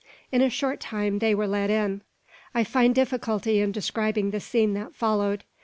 [0.31, 2.01] In a short time they were led in.
[2.55, 5.43] I find a difficulty in describing the scene that followed.